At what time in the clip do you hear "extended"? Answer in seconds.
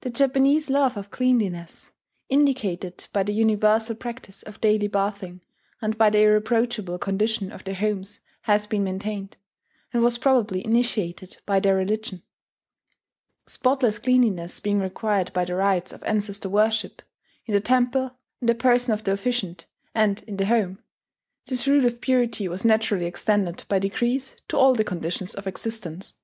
23.04-23.66